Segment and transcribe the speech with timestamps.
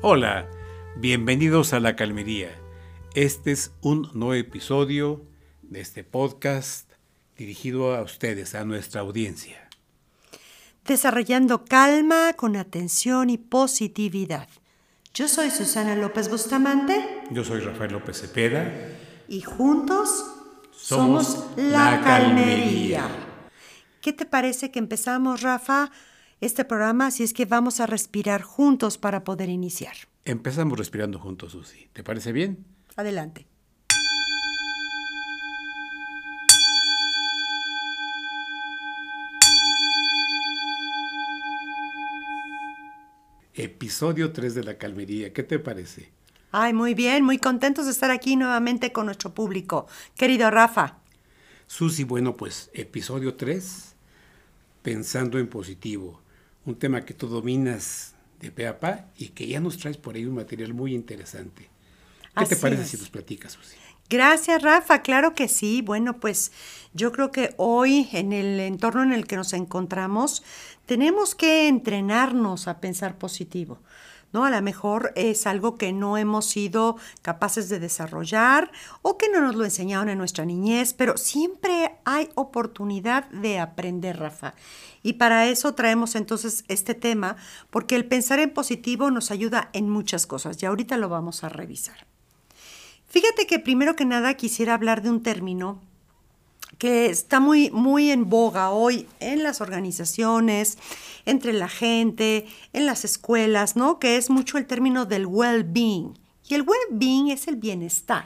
[0.00, 0.48] Hola,
[0.94, 2.56] bienvenidos a La Calmería.
[3.16, 5.26] Este es un nuevo episodio
[5.62, 6.88] de este podcast
[7.36, 9.68] dirigido a ustedes, a nuestra audiencia.
[10.84, 14.48] Desarrollando calma con atención y positividad.
[15.14, 17.24] Yo soy Susana López Bustamante.
[17.32, 18.72] Yo soy Rafael López Cepeda.
[19.26, 20.26] Y juntos
[20.70, 23.04] somos, somos La Calmería.
[24.00, 25.90] ¿Qué te parece que empezamos, Rafa,
[26.40, 29.96] este programa si es que vamos a respirar juntos para poder iniciar?
[30.24, 31.88] Empezamos respirando juntos, Susi.
[31.92, 32.64] ¿Te parece bien?
[32.96, 33.46] Adelante.
[43.54, 45.32] Episodio 3 de La Calmería.
[45.32, 46.12] ¿Qué te parece?
[46.52, 49.88] Ay, muy bien, muy contentos de estar aquí nuevamente con nuestro público.
[50.16, 50.98] Querido Rafa.
[51.66, 53.96] Susi, bueno, pues episodio 3,
[54.82, 56.20] pensando en positivo.
[56.68, 60.16] Un tema que tú dominas de pe a pa y que ya nos traes por
[60.16, 61.70] ahí un material muy interesante.
[62.36, 62.88] ¿Qué Así te parece es.
[62.90, 63.76] si nos platicas, Susi?
[64.10, 65.00] Gracias, Rafa.
[65.00, 65.80] Claro que sí.
[65.80, 66.52] Bueno, pues
[66.92, 70.42] yo creo que hoy, en el entorno en el que nos encontramos,
[70.84, 73.80] tenemos que entrenarnos a pensar positivo.
[74.32, 74.44] ¿No?
[74.44, 79.40] A lo mejor es algo que no hemos sido capaces de desarrollar o que no
[79.40, 84.54] nos lo enseñaron en nuestra niñez, pero siempre hay oportunidad de aprender, Rafa.
[85.02, 87.36] Y para eso traemos entonces este tema,
[87.70, 91.48] porque el pensar en positivo nos ayuda en muchas cosas y ahorita lo vamos a
[91.48, 92.06] revisar.
[93.06, 95.80] Fíjate que primero que nada quisiera hablar de un término
[96.78, 100.78] que está muy, muy en boga hoy en las organizaciones,
[101.26, 103.98] entre la gente, en las escuelas, ¿no?
[103.98, 106.18] Que es mucho el término del well-being.
[106.48, 108.24] Y el well-being es el bienestar.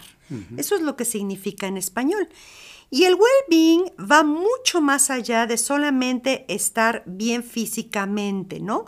[0.56, 2.26] Eso es lo que significa en español.
[2.88, 8.86] Y el well-being va mucho más allá de solamente estar bien físicamente, ¿no?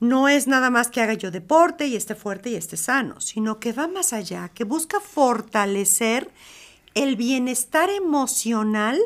[0.00, 3.58] no es nada más que haga yo deporte y esté fuerte y esté sano, sino
[3.58, 6.30] que va más allá, que busca fortalecer
[6.96, 8.98] el bienestar emocional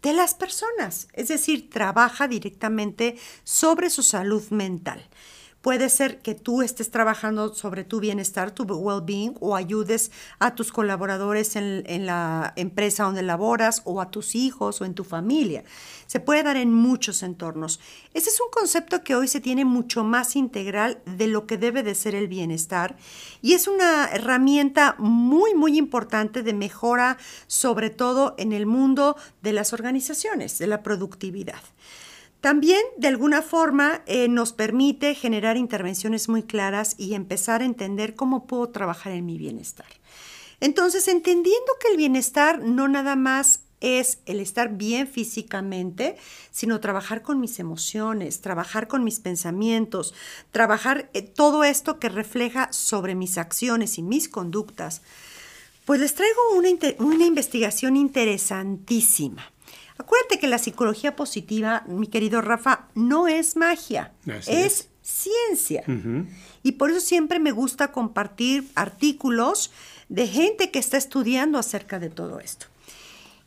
[0.00, 5.06] de las personas, es decir, trabaja directamente sobre su salud mental.
[5.62, 10.72] Puede ser que tú estés trabajando sobre tu bienestar, tu well-being, o ayudes a tus
[10.72, 15.62] colaboradores en, la empresa donde laboras, o a tus hijos, o en tu familia.
[16.08, 17.78] Se puede dar en muchos entornos.
[18.12, 21.84] Ese es un concepto que hoy se tiene mucho más integral de lo que debe
[21.84, 22.96] de ser el bienestar,
[23.40, 29.52] y es una herramienta muy, muy importante de mejora, sobre todo en el mundo de
[29.52, 31.62] las organizaciones, de la productividad.
[32.42, 38.16] También, de alguna forma, eh, nos permite generar intervenciones muy claras y empezar a entender
[38.16, 39.86] cómo puedo trabajar en mi bienestar.
[40.58, 46.16] Entonces, entendiendo que el bienestar no nada más es el estar bien físicamente,
[46.50, 50.12] sino trabajar con mis emociones, trabajar con mis pensamientos,
[50.50, 55.02] trabajar eh, todo esto que refleja sobre mis acciones y mis conductas,
[55.84, 59.51] pues les traigo una, una investigación interesantísima.
[60.02, 64.88] Acuérdate que la psicología positiva, mi querido Rafa, no es magia, Así es, es.
[65.00, 65.84] ciencia.
[66.64, 69.70] Y por eso siempre me gusta compartir artículos
[70.08, 72.66] de gente que está estudiando acerca de todo esto.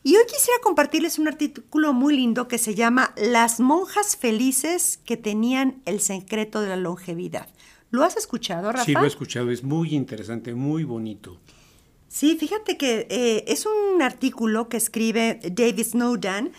[0.01, 5.17] Y hoy quisiera compartirles un artículo muy lindo que se llama Las monjas felices que
[5.17, 7.49] tenían el secreto de la longevidad.
[7.91, 8.85] ¿Lo has escuchado, Rafa?
[8.85, 11.37] Sí, lo he escuchado, es muy interesante, muy bonito.
[12.15, 16.53] Sí, fíjate que eh, es un artículo que escribe David Snowden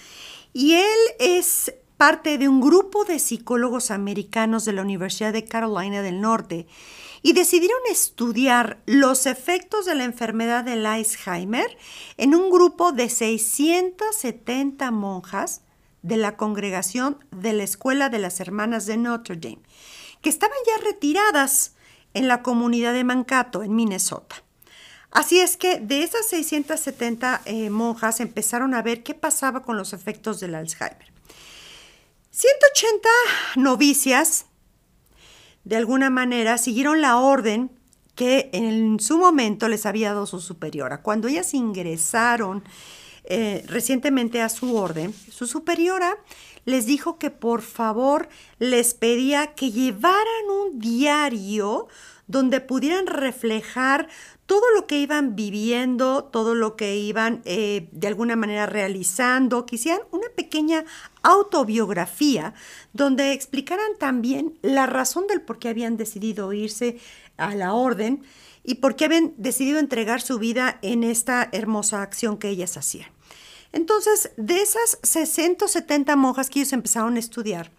[0.53, 6.03] y él es parte de un grupo de psicólogos americanos de la Universidad de Carolina
[6.03, 6.67] del Norte
[7.23, 11.79] y decidieron estudiar los efectos de la enfermedad del Alzheimer
[12.19, 15.63] en un grupo de 670 monjas
[16.03, 19.63] de la congregación de la Escuela de las Hermanas de Notre Dame,
[20.21, 21.77] que estaban ya retiradas
[22.13, 24.43] en la comunidad de Mankato, en Minnesota.
[25.17, 29.95] Así es que de esas 670 eh, monjas empezaron a ver qué pasaba con los
[29.95, 31.11] efectos del Alzheimer.
[32.33, 33.09] 180
[33.57, 34.45] novicias,
[35.65, 37.71] de alguna manera, siguieron la orden
[38.15, 41.01] que en su momento les había dado su superiora.
[41.01, 42.63] Cuando ellas ingresaron
[43.25, 46.19] eh, recientemente a su orden, su superiora
[46.67, 48.29] les dijo que por favor
[48.59, 51.89] les pedía que llevaran un diario
[52.27, 54.09] donde pudieran reflejar
[54.47, 59.77] todo lo que iban viviendo, todo lo que iban eh, de alguna manera realizando, que
[59.77, 60.85] hicieran una pequeña
[61.23, 62.55] autobiografía
[62.93, 66.99] donde explicaran también la razón del por qué habían decidido irse
[67.37, 68.23] a la orden
[68.63, 73.11] y por qué habían decidido entregar su vida en esta hermosa acción que ellas hacían.
[73.73, 77.71] Entonces, de esas 670 monjas que ellos empezaron a estudiar,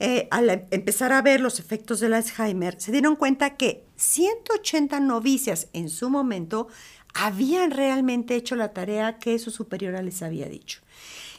[0.00, 5.68] eh, al empezar a ver los efectos del Alzheimer, se dieron cuenta que 180 novicias
[5.74, 6.68] en su momento
[7.12, 10.80] habían realmente hecho la tarea que su superiora les había dicho.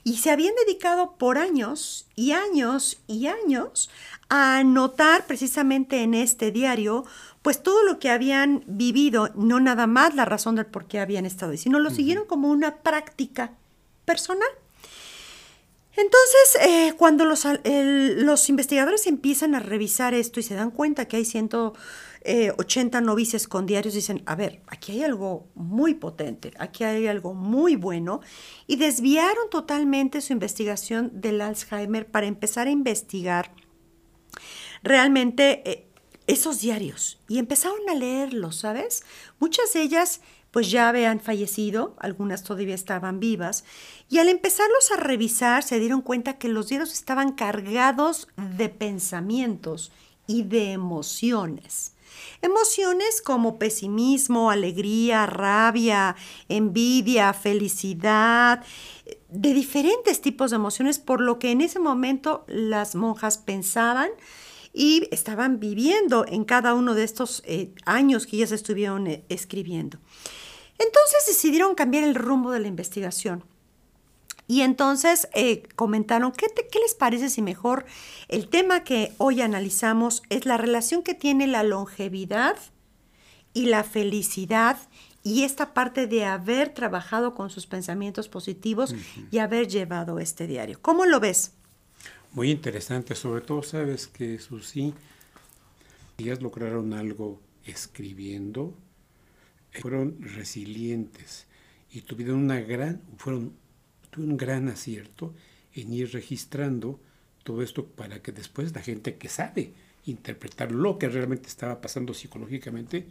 [0.03, 3.89] Y se habían dedicado por años y años y años
[4.29, 7.05] a anotar precisamente en este diario,
[7.41, 11.25] pues todo lo que habían vivido, no nada más la razón del por qué habían
[11.25, 13.53] estado ahí, sino lo siguieron como una práctica
[14.05, 14.49] personal.
[15.95, 21.17] Entonces, eh, cuando los, los, investigadores empiezan a revisar esto y se dan cuenta que
[21.17, 21.77] hay 180
[22.23, 27.33] eh, novicias con diarios, dicen, a ver, aquí hay algo muy potente, aquí hay algo
[27.33, 28.21] muy bueno,
[28.67, 33.53] y desviaron totalmente su investigación del Alzheimer para empezar a investigar
[34.83, 35.87] realmente eh,
[36.27, 39.03] esos diarios y empezaron a leerlos, ¿sabes?
[39.39, 40.21] Muchas de ellas
[40.51, 43.63] pues ya habían fallecido, algunas todavía estaban vivas,
[44.09, 49.91] y al empezarlos a revisar se dieron cuenta que los diarios estaban cargados de pensamientos
[50.27, 51.93] y de emociones.
[52.41, 56.15] Emociones como pesimismo, alegría, rabia,
[56.49, 58.63] envidia, felicidad,
[59.29, 64.09] de diferentes tipos de emociones, por lo que en ese momento las monjas pensaban
[64.73, 69.99] y estaban viviendo en cada uno de estos eh, años que ellas estuvieron eh, escribiendo.
[70.83, 73.43] Entonces decidieron cambiar el rumbo de la investigación.
[74.47, 77.85] Y entonces eh, comentaron, ¿qué, ¿qué, les parece si mejor
[78.27, 82.57] el tema que hoy analizamos es la relación que tiene la longevidad
[83.53, 84.77] y la felicidad
[85.23, 88.95] y esta parte de haber trabajado con sus pensamientos positivos
[89.29, 90.79] y haber llevado este diario?
[90.81, 91.53] ¿Cómo lo ves?
[92.33, 94.93] Muy interesante, sobre todo sabes que Susi,
[96.17, 98.73] ellas lograron algo escribiendo,
[99.71, 101.47] fueron resilientes
[101.91, 103.53] y tuvieron una gran, fueron,
[104.17, 105.33] un gran acierto
[105.73, 106.99] en ir registrando
[107.43, 109.73] todo esto para que después la gente que sabe
[110.05, 113.07] interpretar lo que realmente estaba pasando psicológicamente,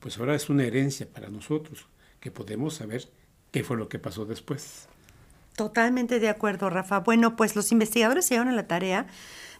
[0.00, 1.86] pues ahora es una herencia para nosotros,
[2.20, 3.08] que podemos saber
[3.50, 4.88] qué fue lo que pasó después.
[5.54, 7.00] Totalmente de acuerdo, Rafa.
[7.00, 9.06] Bueno, pues los investigadores se dieron a la tarea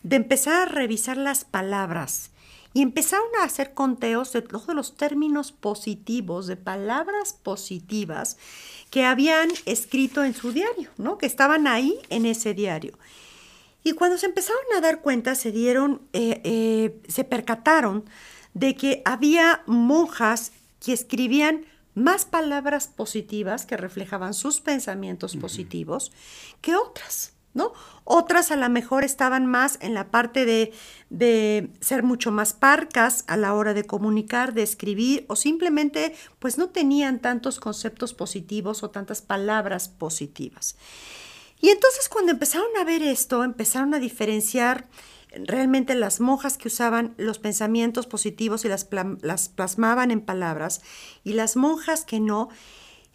[0.03, 2.31] de empezar a revisar las palabras
[2.77, 8.37] y empezaron a hacer conteos de todos los términos positivos, de palabras positivas
[8.91, 11.17] que habían escrito en su diario, ¿no?
[11.17, 12.99] Que estaban ahí en ese diario.
[13.83, 18.05] Y cuando se empezaron a dar cuenta, se dieron, eh, eh, se percataron
[18.53, 21.65] de que había monjas que escribían
[21.95, 26.13] más palabras positivas que reflejaban sus pensamientos positivos
[26.61, 27.36] que otras.
[28.05, 30.73] Otras a lo mejor estaban más en la parte de,
[31.11, 36.59] de, ser mucho más parcas a la hora de comunicar, de escribir, o simplemente pues
[36.59, 40.77] no tenían tantos conceptos positivos o tantas palabras positivas.
[41.61, 44.89] Y entonces cuando empezaron a ver esto, empezaron a diferenciar
[45.45, 48.89] realmente las monjas que usaban los pensamientos positivos y las,
[49.23, 50.83] las plasmaban en palabras,
[51.25, 52.49] y las monjas que no,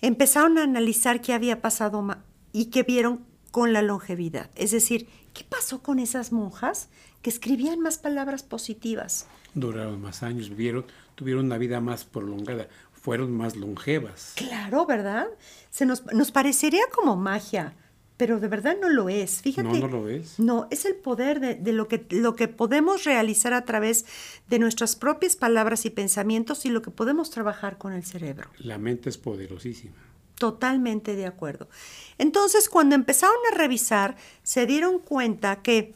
[0.01, 2.05] empezaron a analizar qué había pasado
[2.51, 4.49] y qué vieron con la longevidad.
[4.55, 6.89] Es decir, ¿qué pasó con esas monjas
[7.21, 9.27] que escribían más palabras positivas?
[9.53, 14.33] Duraron más años, vivieron, tuvieron una vida más prolongada, fueron más longevas.
[14.35, 15.27] Claro, ¿verdad?
[15.69, 17.75] Se nos, nos parecería como magia,
[18.15, 19.41] pero de verdad no lo es.
[19.41, 19.67] Fíjate.
[19.67, 20.39] No, no lo es.
[20.39, 24.05] No, es el poder de, de, lo, que, lo que podemos realizar a través
[24.47, 28.49] de nuestras propias palabras y pensamientos y lo que podemos trabajar con el cerebro.
[28.59, 29.95] La mente es poderosísima.
[30.41, 31.69] Totalmente de acuerdo.
[32.17, 35.93] Entonces, cuando empezaron a revisar, se dieron cuenta que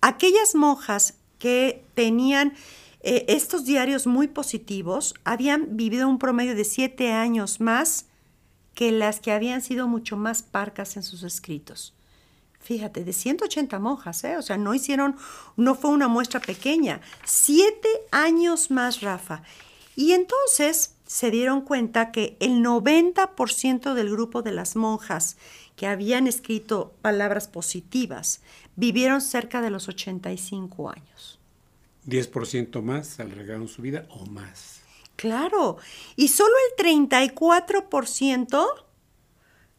[0.00, 2.54] aquellas monjas que tenían
[3.02, 8.06] eh, estos diarios muy positivos habían vivido un promedio de siete años más
[8.72, 11.92] que las que habían sido mucho más parcas en sus escritos.
[12.60, 14.38] Fíjate, de 180 monjas, ¿eh?
[14.38, 15.16] o sea, no hicieron,
[15.58, 19.42] no fue una muestra pequeña, siete años más, Rafa.
[19.96, 25.36] Y entonces se dieron cuenta que el 90% del grupo de las monjas
[25.74, 28.42] que habían escrito palabras positivas
[28.76, 31.40] vivieron cerca de los 85 años.
[32.06, 34.82] 10% más alargaron su vida o más.
[35.16, 35.78] Claro,
[36.14, 38.66] y solo el 34%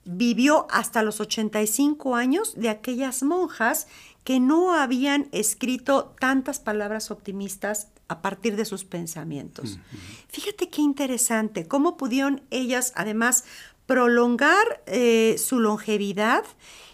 [0.03, 3.88] vivió hasta los 85 años de aquellas monjas
[4.25, 9.80] que no habían escrito tantas palabras optimistas a partir de sus pensamientos.
[10.27, 13.46] Fíjate qué interesante, cómo pudieron ellas además
[13.86, 16.44] prolongar eh, su longevidad,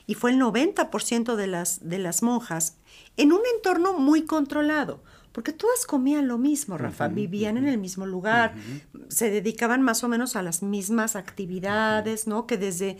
[0.05, 2.77] y fue el 90% de las, de las monjas,
[3.17, 5.03] en un entorno muy controlado,
[5.37, 8.55] porque todas comían lo mismo, Rafa, vivían en el mismo lugar,
[9.07, 12.47] se dedicaban más o menos a las mismas actividades, ¿no?
[12.47, 12.97] Que desde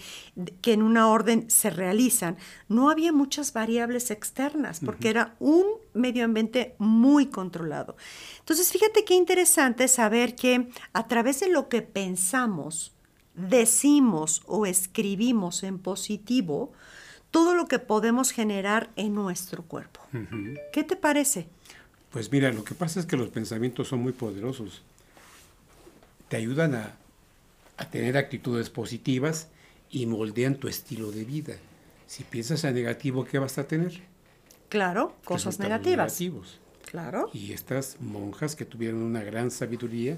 [0.61, 2.37] que en una orden se realizan,
[2.69, 5.65] no había muchas variables externas, porque era un
[5.95, 7.97] medio ambiente muy controlado.
[8.37, 12.93] Entonces, fíjate qué interesante saber que a través de lo que pensamos,
[13.33, 16.71] decimos o escribimos en positivo,
[17.31, 20.01] todo lo que podemos generar en nuestro cuerpo.
[20.71, 21.49] ¿Qué te parece?
[22.11, 24.81] Pues mira, lo que pasa es que los pensamientos son muy poderosos.
[26.29, 26.97] Te ayudan a,
[27.91, 29.49] tener actitudes positivas
[29.91, 31.55] y moldean tu estilo de vida.
[32.07, 34.01] Si piensas en negativo, ¿qué vas a tener?
[34.69, 35.97] Claro, cosas negativas.
[35.97, 36.59] Negativos.
[36.89, 37.29] Claro.
[37.33, 40.17] Y estas monjas que tuvieron una gran sabiduría,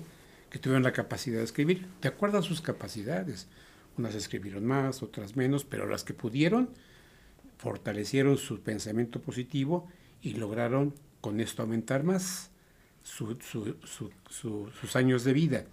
[0.50, 3.48] que tuvieron la capacidad de escribir, ¿te acuerdas sus capacidades?
[3.98, 6.70] Unas escribieron más, otras menos, pero las que pudieron
[7.58, 9.88] fortalecieron su pensamiento positivo
[10.22, 12.52] y lograron con esto aumentar más
[13.04, 15.66] sus años de vida.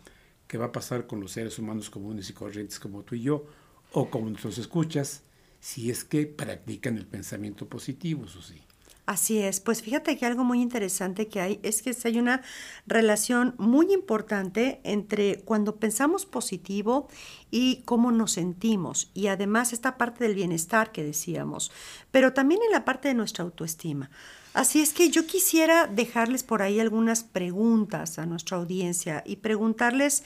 [0.46, 3.44] ¿Qué va a pasar con los seres humanos comunes y corrientes como tú y yo?
[3.92, 5.22] O como nuestros escuchas,
[5.60, 8.62] si es que practican el pensamiento positivo, sí.
[9.06, 12.42] Así es, pues fíjate que algo muy interesante que hay es que hay una
[12.88, 17.08] relación muy importante entre cuando pensamos positivo
[17.52, 21.70] y cómo nos sentimos y además esta parte del bienestar que decíamos,
[22.10, 24.10] pero también en la parte de nuestra autoestima.
[24.56, 30.22] Así es que yo quisiera dejarles por ahí algunas preguntas a nuestra audiencia y preguntarles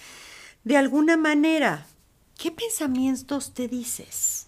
[0.62, 1.84] de alguna manera,
[2.38, 4.46] ¿qué pensamientos te dices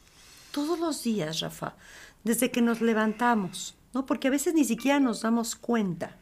[0.53, 1.75] todos los días, Rafa,
[2.23, 3.75] desde que nos levantamos?
[3.93, 4.07] ¿no?
[4.07, 6.17] Porque a veces ni siquiera nos damos cuenta.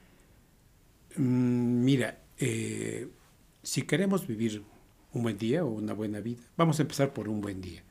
[1.16, 3.10] Mm, mira, eh,
[3.62, 4.64] si queremos vivir
[5.12, 7.82] un buen día o una buena vida, vamos a empezar por un buen día.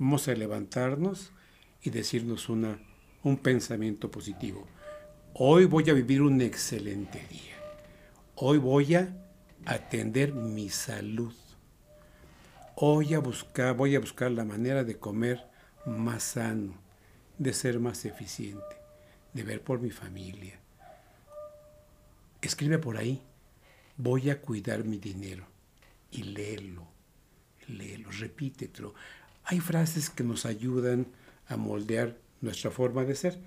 [0.00, 1.30] Vamos a levantarnos
[1.80, 2.80] y decirnos una,
[3.22, 4.66] un pensamiento positivo.
[5.34, 7.56] Hoy voy a vivir un excelente día.
[8.34, 9.14] Hoy voy a
[9.64, 11.34] atender mi salud.
[12.76, 15.46] Hoy a buscar, voy a buscar la manera de comer
[15.86, 16.74] más sano,
[17.38, 18.82] de ser más eficiente
[19.32, 20.58] de ver por mi familia.
[22.40, 23.22] Escribe por ahí,
[23.96, 25.46] voy a cuidar mi dinero
[26.10, 26.86] y léelo,
[27.68, 28.94] léelo, repítetelo.
[29.44, 31.06] Hay frases que nos ayudan
[31.46, 33.38] a moldear nuestra forma de ser.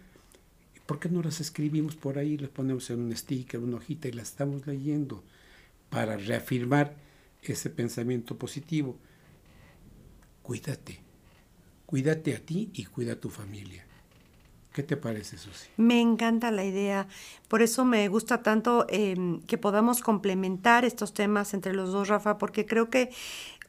[0.85, 4.11] ¿Por qué no las escribimos por ahí, las ponemos en un sticker, una hojita y
[4.11, 5.23] las estamos leyendo
[5.89, 6.95] para reafirmar
[7.41, 8.97] ese pensamiento positivo?
[10.43, 10.99] Cuídate,
[11.85, 13.85] cuídate a ti y cuida a tu familia.
[14.75, 15.69] ¿Qué te parece, Susi?
[15.77, 17.07] Me encanta la idea.
[17.47, 22.37] Por eso me gusta tanto em, que podamos complementar estos temas entre los dos, Rafa,
[22.37, 23.09] porque creo que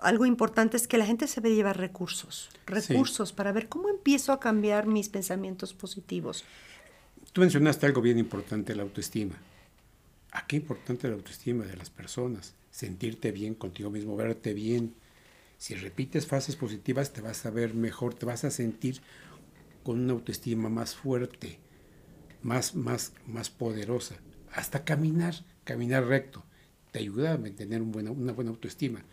[0.00, 4.32] algo importante es que la gente se debe llevar recursos, recursos para ver cómo empiezo
[4.32, 6.44] a cambiar mis pensamientos positivos.
[7.36, 9.34] Tú mencionaste algo bien importante, la autoestima.
[10.32, 12.54] ¿A qué importante la autoestima de las personas?
[12.70, 14.94] Sentirte bien contigo mismo, verte bien.
[15.58, 19.02] Si repites fases positivas, te vas a ver mejor, te vas a sentir
[19.82, 21.58] con una autoestima más fuerte,
[22.40, 24.16] más, más, más poderosa.
[24.54, 26.42] Hasta caminar, caminar recto,
[26.90, 29.04] te ayuda a mantener una buena autoestima.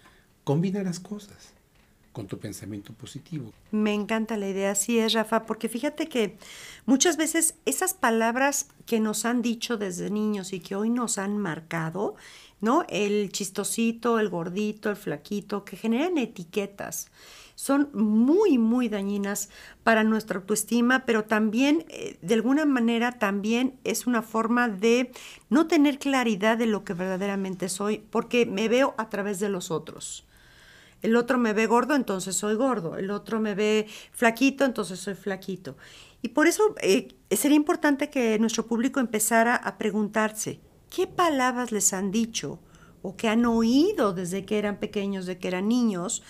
[0.46, 1.56] Combina las cosas
[2.14, 3.52] con tu pensamiento positivo.
[3.72, 6.38] Me encanta la idea, así es, Rafa, porque fíjate que
[6.86, 11.38] muchas veces esas palabras que nos han dicho desde niños y que hoy nos han
[11.38, 12.16] marcado,
[12.62, 12.86] ¿no?
[12.88, 17.10] El chistosito, el gordito, el flaquito, que generan etiquetas
[17.56, 19.50] son muy, muy dañinas
[19.84, 25.12] para nuestra autoestima, pero también, eh, de alguna manera, también es una forma de
[25.50, 29.72] no tener claridad de lo que verdaderamente soy, porque me veo a través de los
[29.72, 30.26] otros.
[31.04, 32.98] El otro me ve gordo, entonces soy gordo.
[32.98, 35.78] El otro me ve flaquito, entonces soy flaquito.
[36.24, 41.94] Y por eso eh, sería importante que nuestro público empezara a preguntarse, ¿qué palabras les
[41.94, 42.60] han dicho
[43.04, 46.24] o que han oído desde que eran pequeños, de que eran niños?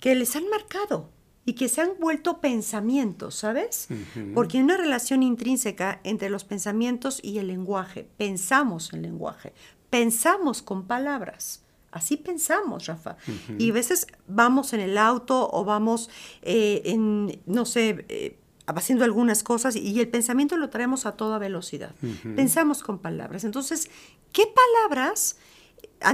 [0.00, 1.10] que les han marcado
[1.44, 3.88] y que se han vuelto pensamientos, ¿sabes?
[4.34, 8.08] Porque hay una relación intrínseca entre los pensamientos y el lenguaje.
[8.16, 9.54] Pensamos en lenguaje,
[9.88, 11.64] pensamos con palabras.
[11.90, 13.16] Así pensamos, Rafa.
[13.58, 16.10] Y a veces vamos en el auto o vamos
[16.42, 21.38] eh, en, no sé, eh, haciendo algunas cosas y el pensamiento lo traemos a toda
[21.38, 21.94] velocidad.
[22.36, 23.44] Pensamos con palabras.
[23.44, 23.88] Entonces,
[24.32, 25.36] ¿qué palabras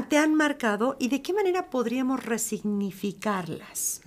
[0.08, 4.00] te han marcado y de qué manera podríamos resignificarlas.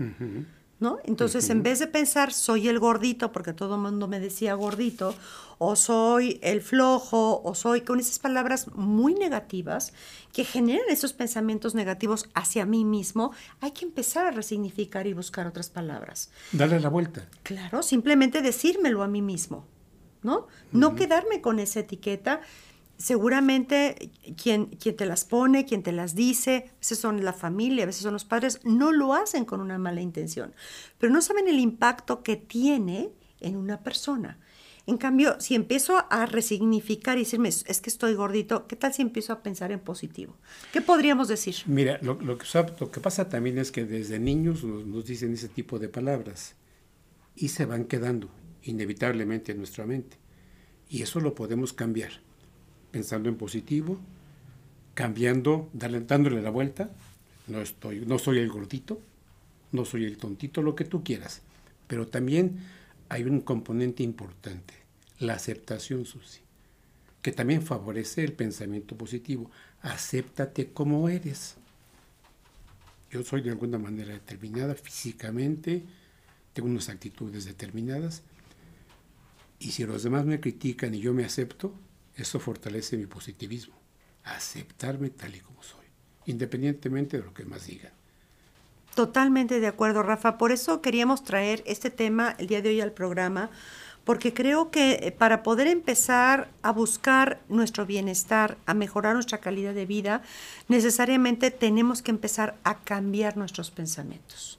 [0.79, 0.99] ¿No?
[1.05, 5.15] Entonces, en vez de pensar soy el gordito, porque todo el mundo me decía gordito,
[5.57, 9.91] o soy el flojo, o soy con esas palabras muy negativas
[10.33, 15.47] que generan esos pensamientos negativos hacia mí mismo, hay que empezar a resignificar y buscar
[15.47, 16.29] otras palabras.
[16.51, 17.27] Darle la vuelta.
[17.41, 19.65] Claro, simplemente decírmelo a mí mismo,
[20.21, 20.45] ¿no?
[20.71, 22.41] No quedarme con esa etiqueta
[22.97, 24.11] seguramente
[24.41, 27.87] quien, quien te las pone, quien te las dice, a veces son la familia, a
[27.87, 30.53] veces son los padres, no lo hacen con una mala intención,
[30.97, 34.39] pero no saben el impacto que tiene en una persona.
[34.87, 39.01] En cambio, si empiezo a resignificar y decirme, es que estoy gordito, ¿qué tal si
[39.01, 40.37] empiezo a pensar en positivo?
[40.71, 41.55] ¿Qué podríamos decir?
[41.65, 45.89] Mira, lo, lo que, pasa también es que desde niños nos, dicen ese tipo de
[45.89, 46.55] palabras
[47.35, 48.29] y se van quedando
[48.63, 50.17] inevitablemente en nuestra mente.
[50.87, 52.21] Y eso lo podemos cambiar,
[52.91, 53.99] pensando en positivo,
[54.93, 56.89] cambiando, dándole la vuelta.
[57.47, 58.99] No, estoy, no soy el gordito,
[59.71, 61.41] no soy el tontito, lo que tú quieras.
[61.87, 62.59] Pero también
[63.09, 64.73] hay un componente importante,
[65.19, 66.41] la aceptación, Susi,
[67.21, 69.49] que también favorece el pensamiento positivo.
[69.81, 71.55] Acéptate como eres.
[73.09, 75.83] Yo soy de alguna manera determinada físicamente,
[76.53, 78.23] tengo unas actitudes determinadas,
[79.59, 81.73] y si los demás me critican y yo me acepto,
[82.17, 83.75] eso fortalece mi positivismo.
[84.23, 85.85] Aceptarme tal y como soy,
[86.25, 87.93] independientemente de lo que más digan.
[88.95, 90.37] Totalmente de acuerdo, Rafa.
[90.39, 93.51] Por eso queríamos traer este tema el día de hoy al programa,
[94.03, 99.75] porque creo que eh, para poder empezar a buscar nuestro bienestar, a mejorar nuestra calidad
[99.75, 100.23] de vida,
[100.67, 104.56] necesariamente tenemos que empezar a cambiar nuestros pensamientos.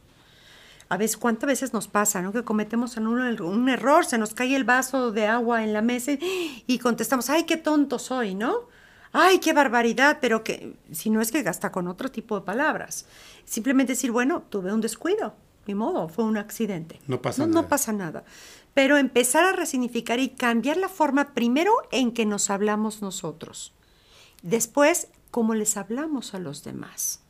[0.89, 2.33] A veces, ¿cuántas veces nos pasa, no?
[2.33, 6.13] Que cometemos un, un error, se nos cae el vaso de agua en la mesa
[6.21, 8.69] y contestamos, ay, qué tonto soy, ¿no?
[9.13, 13.07] ay, qué barbaridad, pero que si no es que gasta con otro tipo de palabras.
[13.45, 15.35] Simplemente decir, bueno, tuve un descuido,
[15.67, 17.01] ni modo, fue un accidente.
[17.07, 17.63] No pasa nada.
[17.63, 18.25] No pasa nada.
[18.75, 23.73] Pero empezar a resignificar y cambiar la forma primero en que nos hablamos nosotros.
[24.43, 27.23] Después, cómo les hablamos a los demás.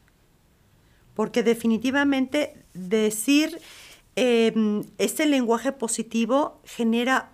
[1.18, 3.60] Porque definitivamente decir
[4.14, 7.30] em, este lenguaje positivo genera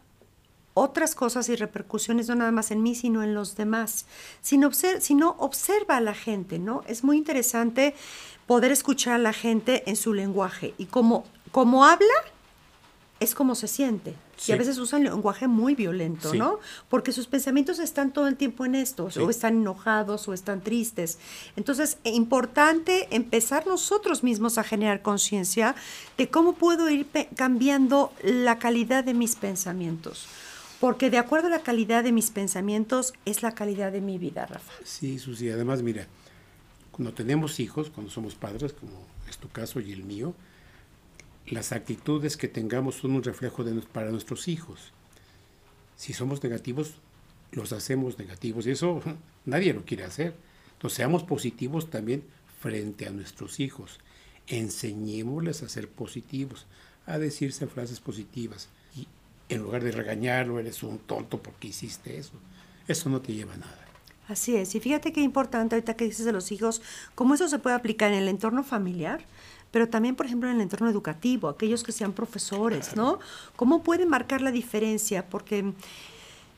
[0.73, 4.07] otras cosas y repercusiones no nada más en mí, sino en los demás.
[4.41, 6.83] Sino, sino observa a la gente, ¿no?
[6.87, 7.95] Es muy interesante
[8.47, 12.15] poder escuchar a la gente en su lenguaje y como, como habla,
[13.21, 14.15] es como se siente.
[14.47, 16.59] Y a veces usan lenguaje muy violento, ¿no?
[16.89, 21.19] Porque sus pensamientos están todo el tiempo en esto, o están enojados, o están tristes.
[21.57, 25.75] Entonces, es importante empezar nosotros mismos a generar conciencia
[26.19, 30.27] de cómo puedo ir cambiando la calidad de mis pensamientos.
[30.81, 34.47] Porque de acuerdo a la calidad de mis pensamientos es la calidad de mi vida,
[34.47, 34.73] Rafa.
[34.85, 35.49] Sí, Susi.
[35.49, 36.07] Además, mira,
[36.91, 38.93] cuando tenemos hijos, cuando somos padres, como
[39.29, 40.35] es tu caso y el mío,
[41.47, 44.93] las actitudes que tengamos son un reflejo de, para nuestros hijos.
[45.97, 46.95] Si somos negativos,
[47.53, 49.01] los hacemos negativos y eso
[49.45, 50.35] nadie lo quiere hacer.
[50.73, 52.25] Entonces, seamos positivos también
[52.61, 54.01] frente a nuestros hijos.
[54.47, 56.67] Enseñémosles a ser positivos,
[57.07, 58.69] a decirse frases positivas
[59.49, 62.33] en lugar de regañarlo, eres un tonto porque hiciste eso.
[62.89, 63.79] Eso no te lleva a nada.
[64.29, 64.75] Así es.
[64.75, 66.81] Y fíjate qué importante ahorita que dices de los hijos,
[67.15, 69.25] cómo eso se puede aplicar en el entorno familiar,
[69.75, 73.19] pero también, por ejemplo, en el entorno educativo, aquellos que sean profesores, ¿no?
[73.57, 75.27] ¿Cómo puede marcar la diferencia?
[75.27, 75.73] Porque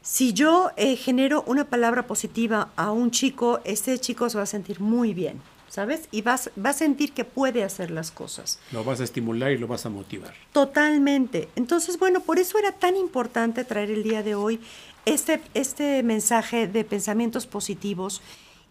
[0.02, 4.46] si yo eh, genero una palabra positiva a un chico, este chico se va a
[4.46, 5.40] sentir muy bien.
[5.70, 6.08] ¿sabes?
[6.10, 8.58] Y vas, va a sentir que puede hacer las cosas.
[8.70, 10.34] Lo vas a estimular y lo vas a motivar.
[10.52, 11.48] Totalmente.
[11.56, 14.60] Entonces, bueno, por eso era tan importante traer el día de hoy
[15.06, 18.20] este, este mensaje de pensamientos positivos.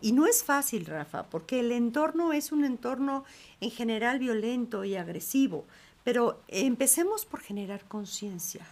[0.01, 3.23] Y no es fácil, Rafa, porque el entorno es un entorno
[3.62, 5.65] en general violento y agresivo.
[6.03, 8.67] Pero empecemos por generar conciencia,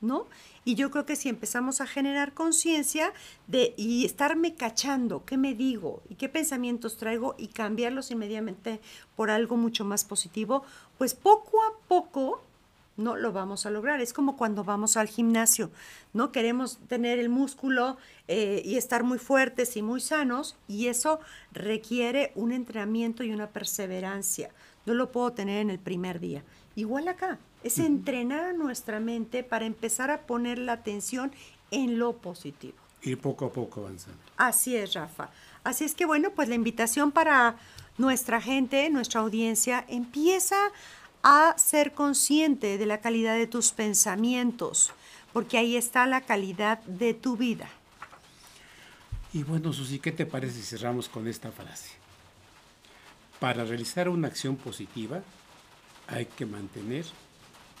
[0.00, 0.26] ¿no?
[0.64, 3.12] Y yo creo que si empezamos a generar conciencia
[3.46, 8.80] de y estarme cachando qué me digo y qué pensamientos traigo y cambiarlos inmediatamente
[9.16, 10.64] por algo mucho más positivo,
[10.96, 12.42] pues poco a poco
[12.96, 14.00] no lo vamos a lograr.
[14.00, 15.70] Es como cuando vamos al gimnasio,
[16.12, 16.32] ¿no?
[16.32, 17.96] Queremos tener el músculo
[18.28, 21.20] eh, y estar muy fuertes y muy sanos y eso
[21.52, 24.50] requiere un entrenamiento y una perseverancia.
[24.86, 26.42] No lo puedo tener en el primer día.
[26.74, 31.32] Igual acá, es entrenar a nuestra mente para empezar a poner la atención
[31.70, 32.74] en lo positivo.
[33.02, 34.18] Ir poco a poco avanzando.
[34.36, 35.30] Así es, Rafa.
[35.64, 37.56] Así es que bueno, pues la invitación para
[37.98, 40.70] nuestra gente, nuestra audiencia, empieza a
[41.56, 44.92] ser consciente de la calidad de tus pensamientos,
[45.32, 47.68] porque ahí está la calidad de tu vida.
[49.32, 51.90] Y bueno, Susi, ¿qué te parece si cerramos con esta frase?
[53.40, 55.22] Para realizar una acción positiva,
[56.06, 57.06] hay que mantener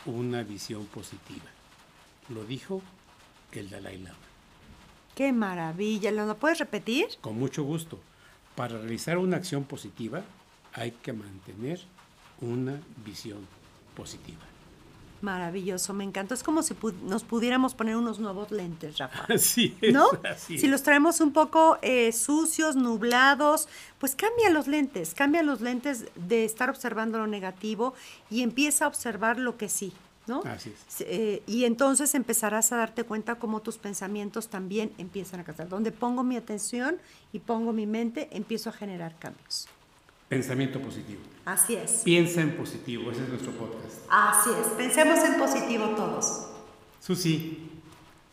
[0.06, 1.44] una visión positiva.
[2.28, 2.82] Lo dijo
[3.52, 4.16] el Dalai Lama.
[5.14, 6.10] ¡Qué maravilla!
[6.10, 7.06] ¿Lo puedes repetir?
[7.20, 8.00] Con mucho gusto.
[8.56, 10.22] Para realizar una acción positiva
[10.72, 11.80] hay que mantener
[12.42, 13.46] una visión
[13.96, 14.40] positiva.
[15.22, 16.34] Maravilloso, me encantó.
[16.34, 16.74] Es como si
[17.04, 19.24] nos pudiéramos poner unos nuevos lentes, Rafa.
[19.32, 20.08] Así es, ¿No?
[20.28, 23.68] así si los traemos un poco eh, sucios, nublados,
[24.00, 27.94] pues cambia los lentes, cambia los lentes de estar observando lo negativo
[28.30, 29.92] y empieza a observar lo que sí,
[30.26, 30.42] ¿no?
[30.44, 31.02] Así es.
[31.06, 35.68] Eh, y entonces empezarás a darte cuenta cómo tus pensamientos también empiezan a cambiar.
[35.68, 36.96] Donde pongo mi atención
[37.32, 39.68] y pongo mi mente, empiezo a generar cambios.
[40.32, 41.20] Pensamiento positivo.
[41.44, 42.00] Así es.
[42.06, 43.98] Piensa en positivo, ese es nuestro podcast.
[44.08, 46.46] Así es, pensemos en positivo todos.
[47.00, 47.70] Susi,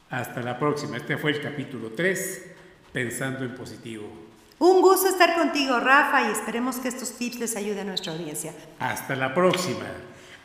[0.10, 0.96] hasta la próxima.
[0.96, 2.46] Este fue el capítulo 3,
[2.94, 4.06] Pensando en positivo.
[4.60, 8.54] Un gusto estar contigo, Rafa, y esperemos que estos tips les ayuden a nuestra audiencia.
[8.80, 9.84] Hasta la próxima.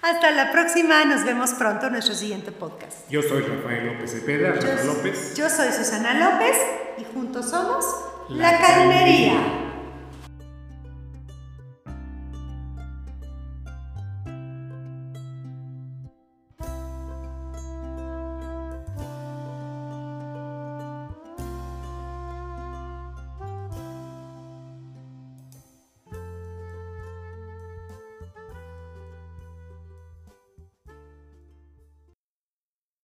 [0.03, 3.09] Hasta la próxima, nos vemos pronto en nuestro siguiente podcast.
[3.09, 5.37] Yo soy Rafael López Cepeda, Rafa López.
[5.37, 6.57] Yo soy Susana López
[6.99, 7.85] y juntos somos
[8.29, 9.64] La, Carnería.